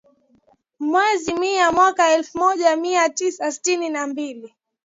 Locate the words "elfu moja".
2.11-2.75